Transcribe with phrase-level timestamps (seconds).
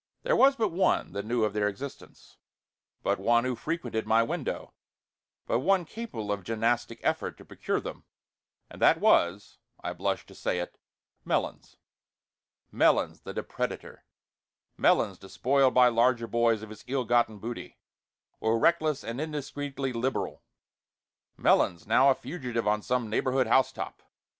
[0.23, 2.37] There was but one that knew of their existence,
[3.03, 4.73] but one who frequented my window,
[5.45, 8.05] but one capable of gymnastic effort to procure them,
[8.67, 10.79] and that was I blush to say it
[11.23, 11.77] Melons.
[12.71, 13.99] Melons the depredator
[14.75, 17.77] Melons, despoiled by larger boys of his ill gotten booty,
[18.39, 20.41] or reckless and indiscreetly liberal;
[21.37, 24.01] Melons now a fugitive on some neighborhood housetop.